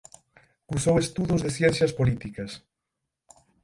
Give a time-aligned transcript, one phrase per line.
[0.69, 2.51] Cursou estudos de Ciencias Políticas.